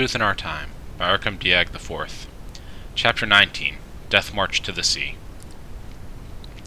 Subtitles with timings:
[0.00, 2.26] Truth in Our Time by Arkum Dyag IV.
[2.94, 3.76] Chapter 19
[4.08, 5.16] Death March to the Sea.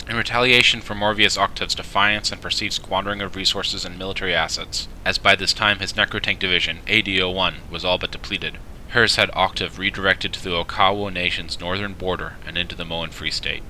[0.08, 5.18] In retaliation for Morvius Octave's defiance and perceived squandering of resources and military assets, as
[5.18, 8.60] by this time his Necrotank division, AD-01, was all but depleted,
[8.90, 13.31] Hers had Octave redirected to the Okawo nation's northern border and into the Moan Free
[13.31, 13.63] State,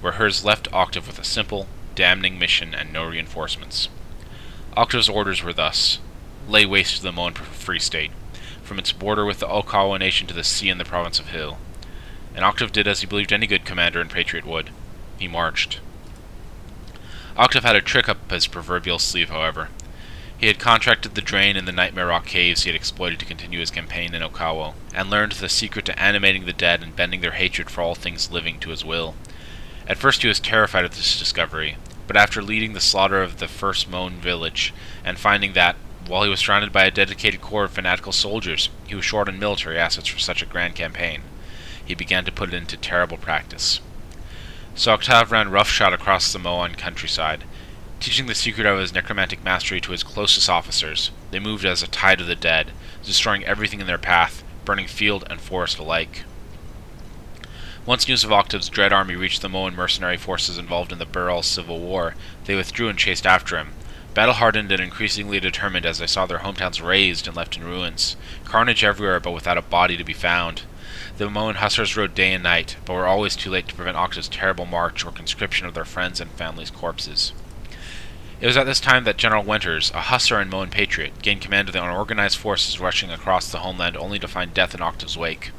[0.00, 3.90] where Hers left Octave with a simple, damning mission and no reinforcements.
[4.74, 5.98] Octave's orders were thus
[6.48, 8.10] lay waste to the Moan Free State,
[8.72, 11.58] from its border with the Okawa nation to the sea in the province of Hill.
[12.34, 14.70] And Octave did as he believed any good commander and patriot would.
[15.18, 15.78] He marched.
[17.36, 19.68] Octave had a trick up his proverbial sleeve, however.
[20.38, 23.60] He had contracted the drain in the Nightmare Rock caves he had exploited to continue
[23.60, 27.32] his campaign in Okawo, and learned the secret to animating the dead and bending their
[27.32, 29.14] hatred for all things living to his will.
[29.86, 31.76] At first he was terrified at this discovery,
[32.06, 34.72] but after leading the slaughter of the first Moan village,
[35.04, 38.94] and finding that, while he was surrounded by a dedicated corps of fanatical soldiers, he
[38.94, 41.22] was short on military assets for such a grand campaign.
[41.84, 43.80] He began to put it into terrible practice.
[44.74, 47.44] So Octave ran roughshod across the Moan countryside,
[48.00, 51.10] teaching the secret of his necromantic mastery to his closest officers.
[51.30, 52.72] They moved as a tide of the dead,
[53.04, 56.24] destroying everything in their path, burning field and forest alike.
[57.84, 61.42] Once news of Octave's dread army reached the Moan mercenary forces involved in the Burrell
[61.42, 63.72] Civil War, they withdrew and chased after him,
[64.14, 68.16] Battle hardened and increasingly determined as they saw their hometowns razed and left in ruins.
[68.44, 70.62] Carnage everywhere, but without a body to be found.
[71.16, 74.28] The Moan hussars rode day and night, but were always too late to prevent Octave's
[74.28, 77.32] terrible march or conscription of their friends' and families' corpses.
[78.38, 81.68] It was at this time that General Winters, a hussar and Moan patriot, gained command
[81.68, 85.52] of the unorganized forces rushing across the homeland only to find death in Octave's wake.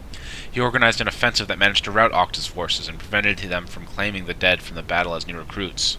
[0.52, 4.26] He organized an offensive that managed to rout Octave's forces and prevented them from claiming
[4.26, 5.98] the dead from the battle as new recruits.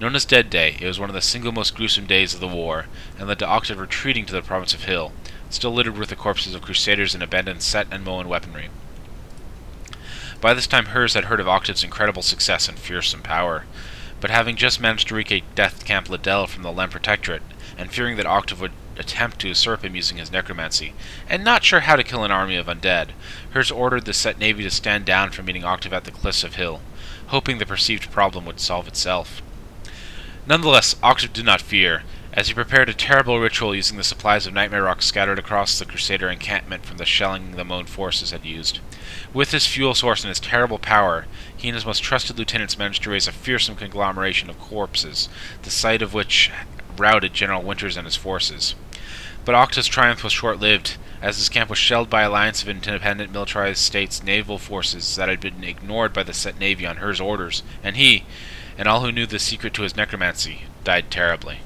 [0.00, 2.46] Known as Dead Day, it was one of the single most gruesome days of the
[2.46, 2.86] war,
[3.18, 5.12] and led to Octave retreating to the province of Hill,
[5.50, 8.70] still littered with the corpses of crusaders and abandoned Set and Moan weaponry.
[10.40, 13.64] By this time Hers had heard of Octave's incredible success and fearsome power,
[14.20, 17.42] but having just managed to a death camp Liddell from the Lem Protectorate,
[17.76, 20.94] and fearing that Octave would attempt to usurp him using his necromancy,
[21.28, 23.08] and not sure how to kill an army of undead,
[23.50, 26.54] Hers ordered the Set Navy to stand down from meeting Octave at the cliffs of
[26.54, 26.82] Hill,
[27.28, 29.42] hoping the perceived problem would solve itself.
[30.48, 34.54] Nonetheless, Octave did not fear, as he prepared a terrible ritual using the supplies of
[34.54, 38.78] Nightmare Rock scattered across the Crusader encampment from the shelling the Moan forces had used.
[39.34, 43.02] With his fuel source and his terrible power, he and his most trusted lieutenants managed
[43.02, 45.28] to raise a fearsome conglomeration of corpses,
[45.64, 46.50] the sight of which
[46.96, 48.74] routed General Winters and his forces.
[49.44, 53.80] But Octave's triumph was short-lived, as his camp was shelled by alliance of independent militarized
[53.80, 57.96] states' naval forces that had been ignored by the Set Navy on Hers orders, and
[57.96, 58.24] he,
[58.78, 61.58] and all who knew the secret to his necromancy died terribly.